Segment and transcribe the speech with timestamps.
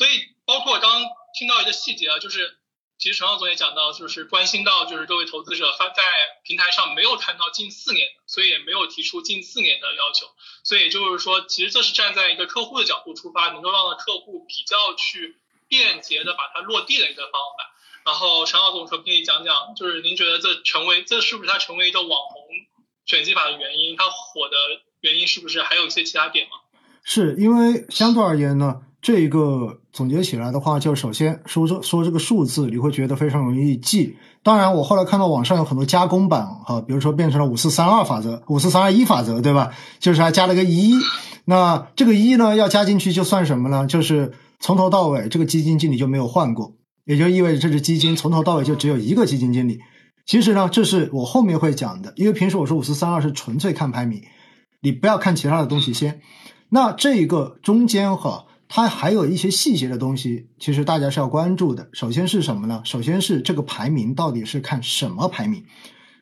[0.00, 0.12] 所以
[0.46, 1.04] 包括刚
[1.38, 2.56] 听到一个细节啊，就是
[2.96, 6.02] 其实陈浩总也讲到，就是关心到就是各位投资者发在
[6.42, 10.24] 平台上没有看到近四年的，所以也没有提出近四年的要求。
[10.64, 15.36] 所以就是说，其实这是站在一个客户的角度出发，能够让客户比较去
[15.68, 17.74] 便捷的把它落地的一个方法。
[18.06, 22.42] 然后陈浩总可不可以讲讲，就是您觉得这成为这是不是它成为一个网红
[23.04, 23.98] 选技法的原因？
[23.98, 24.56] 它火的
[25.00, 26.52] 原因是不是还有一些其他点吗？
[27.04, 34.16] 是因为相对而言呢，这一个总结起来的话，就首先说这说这个数字，你会觉得非常容易记。
[34.42, 39.72] 当然，我后来看到网上有很多加工版哈，比如说变成了五四三二法则、五四三二一法则，对吧？
[39.98, 40.94] 就是还加了个一。
[41.44, 43.86] 那这个一呢，要加进去就算什么呢？
[43.86, 46.74] 就是从头到尾这个基金经理就没有换过。
[47.06, 49.80] 也就意味着这只基金从头到尾就只有一个基金经理。
[50.26, 54.22] 其实呢，这是我后面会讲的，因为平时我说五四三二是纯粹看排名，
[54.80, 56.20] 你不要看其他的东西先。
[56.68, 61.90] 那这一个中间哈，它还有一些细节的东西，其实大家是要关注的。
[61.92, 62.82] 首先是什么呢？
[62.84, 65.64] 首先是这个排名到底是看什么排名？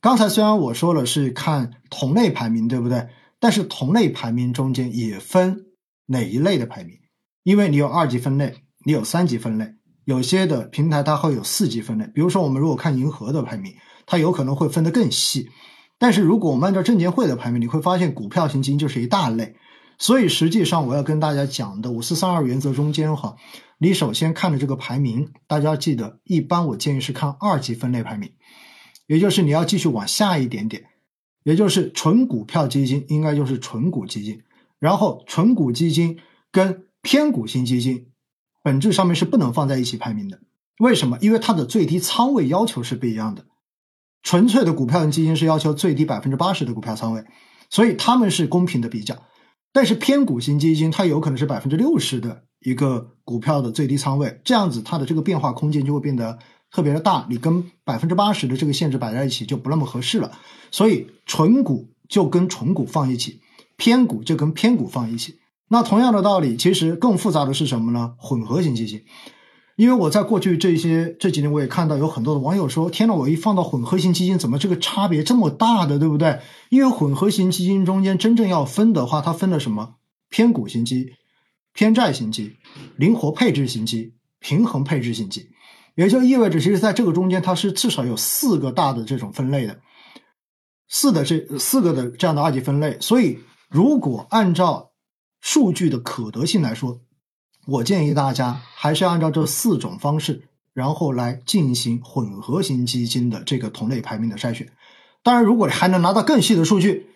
[0.00, 3.08] 刚才虽然我说了是看同类排名，对不对？
[3.38, 5.66] 但是同类排名中间也分
[6.06, 6.96] 哪一类的排名，
[7.42, 8.54] 因为你有二级分类，
[8.86, 9.74] 你有三级分类。
[10.06, 13.74] 有些的平台它会有四级分类，比如说我们如果看银河的排名，
[14.06, 15.50] 它有可能会分得更细。
[15.98, 19.56] 但是如果我们按照证监会的排名，你会发现股票型基金就是一大类。
[20.00, 23.36] 所以实际上我要跟大家讲的五四三二原则中间哈，
[23.78, 28.32] 你首先看的这个排名，大家要记得，一般我建议是看二级分类排名，
[29.06, 30.86] 也就是你要继续往下一点点，
[31.44, 34.40] 也就是纯股票基金应该就是纯股基金，
[34.78, 36.18] 然后纯股基金
[36.50, 38.06] 跟偏股型基金。
[38.62, 40.40] 本质上面是不能放在一起排名的，
[40.78, 41.16] 为什么？
[41.20, 43.46] 因为它的最低仓位要求是不一样的。
[44.22, 47.24] 纯粹的股票型基金是要求最低百分之八十的股票仓位，
[47.70, 49.16] 所以他们是公平的比较。
[49.72, 56.38] 但是偏股型基金它有可能是百分之六十的一个股票的最低仓位，这样子它的这个变化空间就会变得
[56.70, 57.26] 特别的大。
[57.30, 60.32] 你跟百分之八十的这个限制摆在一起就不那么合适了。
[60.70, 63.40] 所以纯股就跟纯股放一起，
[63.76, 65.36] 偏股就跟偏股放一起。
[65.68, 68.14] 那同样的道理，其实更复杂的是什么呢？
[68.18, 69.04] 混合型基金，
[69.80, 79.94] 因为我在过去这些这几年，我也看到有很多的网友说：“天呐，我一放到混合型基金，怎么这个差别这么大的，对不对？”因为混合型基金中间真正要分的话，它分了什么？
[80.28, 81.14] 偏股型基、
[81.72, 82.56] 偏债型基、
[82.98, 85.48] 灵活配置型基、平衡配置型基，
[85.94, 89.80] 也就意味着，其实在这个中间，它是至少有四个大的这种分类的，
[90.88, 92.98] 四的这四个的这样的二级分类。
[93.00, 93.38] 所以，
[93.70, 94.90] 如果按照
[95.40, 97.00] 数据的可得性来说，
[97.70, 100.42] 我建议大家还是按照这四种方式，
[100.74, 104.66] 然后来进行混合型基金的这个同类排名的筛选。
[105.22, 107.06] 当然，如果你还能拿到更细的数据，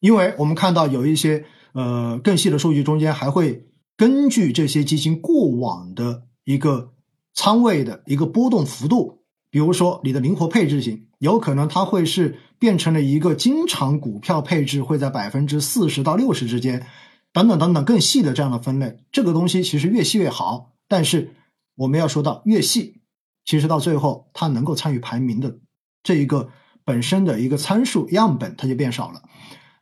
[0.00, 1.44] 因为我们看到有一些
[1.74, 3.66] 呃更细的数据中间还会
[3.96, 6.92] 根据这些基金过往的一个
[7.32, 16.84] 仓位的一个波动幅度，比如说你的灵活配置型，有可能它会是变成了一个经常股票配置会在百分之四十到六十之间。
[17.32, 20.72] 等等等等，更细的这样的分类，这个东西其实越细越好。
[20.88, 21.34] 但是
[21.76, 23.02] 我们要说到越细，
[23.44, 25.58] 其实到最后它能够参与排名的
[26.02, 26.50] 这一个
[26.84, 29.22] 本身的一个参数样本，它就变少了。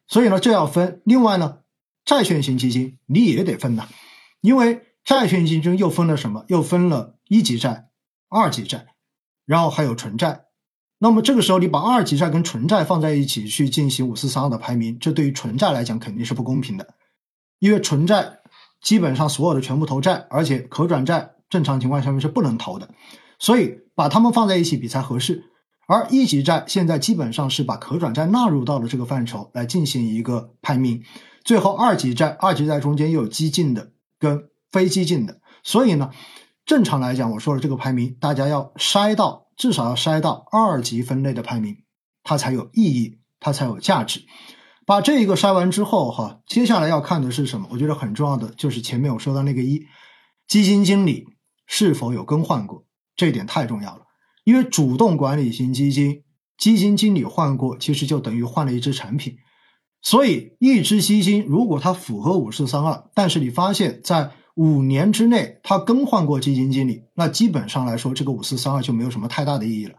[0.07, 1.01] 所以呢，这要分。
[1.05, 1.59] 另外呢，
[2.05, 3.89] 债券型基金你也得分呐，
[4.41, 6.45] 因为债券型基金又分了什么？
[6.49, 7.89] 又分了一级债、
[8.29, 8.89] 二级债，
[9.47, 10.45] 然后还有纯债。
[10.99, 16.95] 那么这个时候，你把二级债跟纯债放在一起去进行五四三二的排名，这对于纯债来讲肯定是不公平的。
[17.59, 18.39] 因为纯债
[18.81, 22.89] 基本上所有的全部投债，而且可转债正常情况下面是不能投的，
[23.39, 25.45] 所以把它们放在一起比才合适。
[25.87, 31.03] 而一级债现在基本上是把可转债纳入到了这个范畴来进行一个排名。
[31.43, 36.11] 最后二级债，二级债中间又有激进的跟非激进的，所以呢，
[36.67, 41.79] 正常来讲，我说的这个排名，大家要筛到至少要筛到二级分类的排名，
[42.23, 44.21] 它才有意义，它才有价值。
[44.89, 47.69] 把这一个筛完之后，哈，接下来要看的是什么？
[47.71, 49.85] 我觉得很重要的就是前面我说的那个一，
[50.47, 51.27] 基金经理
[51.67, 54.07] 是否有更换过，这一点太重要了。
[54.45, 56.23] 因为主动管理型基金，
[56.57, 59.37] 基金经理换过，其实就等于换了一只产品。
[60.01, 69.97] 所以，一只基金如果它符合五四三二，但是你发现在五年之内它更换过基金经理，那基本上来说，这个五四三二就没有什么太大的意义了。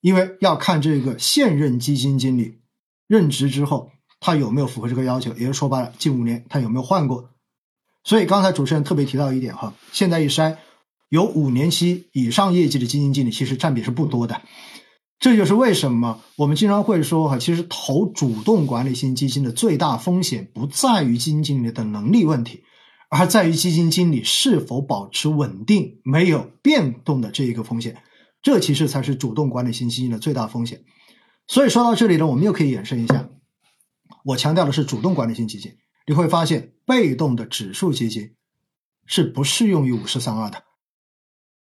[0.00, 2.58] 因为要看这个现任基金经理
[3.06, 3.92] 任职之后。
[4.24, 5.30] 他有没有符合这个要求？
[5.34, 7.28] 也就是说白了，近五年他有没有换过？
[8.04, 10.56] 所以刚才主持人特别提到一点哈，现在一筛，
[11.10, 14.40] 有五年期以上业绩的基金经理，其实占比是不多的。
[15.18, 22.62] 这就是为什么我们经常会说哈，其实投主动管理型基金的最大风险不在于基金经理的能力问题，
[23.10, 27.98] 而在于基金经理是否保持稳定、没有变动的这一个风险。
[28.40, 30.80] 这其实才是主动管理型基金的最大风险。
[31.46, 33.28] 所以说到这里呢，我们又可以延伸一下，
[34.24, 38.34] 我强调的是主动管理型基金，你会发现被动的指数基金
[39.06, 40.62] 是不适用于五四三二的。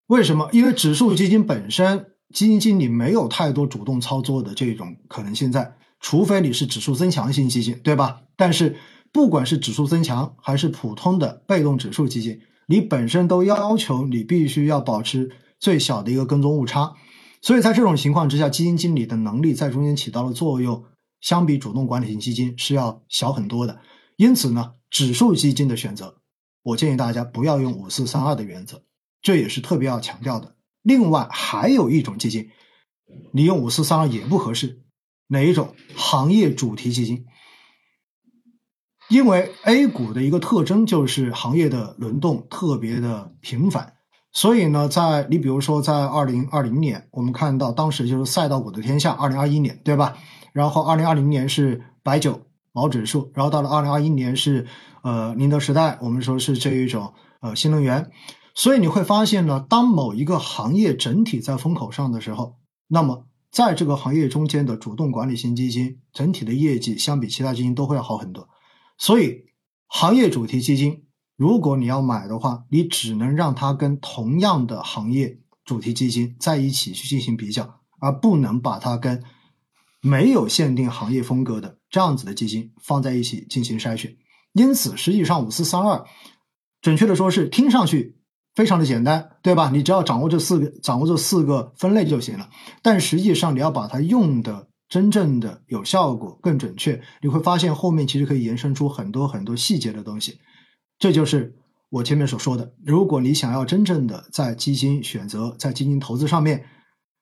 [0.08, 0.50] 为什么？
[0.52, 2.08] 因为指数基金本身。
[2.34, 8.24] 基金经理没有太多主动操作的这种可能性在，除非你是指数增强型基金，对吧？
[8.36, 8.76] 但是
[9.12, 16.96] 不管是指数增强还是普通的被动指数基金，你本身都要求你必须要保持最小的一个跟踪误差，
[17.40, 20.86] 所以在这种情况之下，基金经理的能力在中间起到了作用，
[21.24, 23.80] 相比主动管理型基金是要小很多的。
[24.18, 26.18] 因此呢，指数基金的选择，
[26.62, 28.84] 我建议大家不要用五四三二的原则，
[29.22, 30.56] 这也是特别要强调的。
[30.82, 32.50] 另外还有一种基金，
[33.32, 34.84] 你用五四三二也不合适。
[35.28, 35.74] 哪一种？
[35.96, 37.26] 行业主题基金。
[39.10, 43.94] 因为 A 股的一个特征就是行业的轮动特别的频繁，
[44.32, 50.18] 所以呢，在你比如说在二零二零年，我们看到当时就是赛道股的天下，二零二一年对吧？
[50.54, 54.66] 然后二零二零年是白酒毛指数，然后到了二零二一年是
[55.02, 58.12] 呃宁德时代，我们说是这一种呃新能源。
[58.56, 62.58] 所以你会发现呢，当某一个行业整体在风口上的时候，
[62.88, 68.48] 那么在这个行业中间的主动管理型基金整体的业绩相比其他基金都会要好很多。
[68.98, 69.46] 所以，
[69.88, 71.04] 行业主题基金
[71.36, 79.24] 如果你要买的话，你只能让它跟同样的行业主题基金在一起去进行比较，而不能把它跟
[80.04, 84.16] 没有限定行业风格的这样子的基金放在一起进行筛选。
[84.54, 86.06] 因此，实际上五四三二，
[86.82, 88.20] 准确的说是听上去。
[88.56, 89.72] 非常的简单，对吧？
[89.72, 92.52] 你只要掌握这四个，掌握这四个分类就行了。
[92.84, 100.38] 但实际上，你要把它用的真正的有效果、更准确，你会发现后面其实可以延伸出很多很多细节的东西。
[101.00, 101.56] 这就是
[101.90, 106.66] 我前面所说的，如果你想要真正的在基金选择、在基金投资上面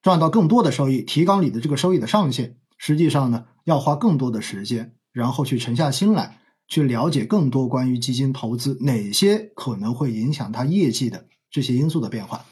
[0.02, 6.40] 赚到更多的收益，提高你的这个收益的上限，实际上呢，要花更多的时间，然后去沉下心来。
[6.68, 12.46] 去了解更多关于基金投资哪些可能会影响它业绩的这些因素的变化。